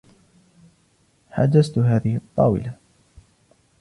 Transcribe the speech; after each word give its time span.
حجزت 1.29 1.77
هذه 1.77 2.15
الطاولة. 2.17 2.77